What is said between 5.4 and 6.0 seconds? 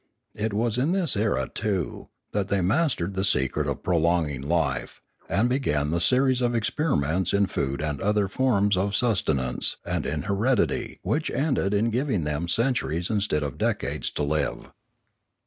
began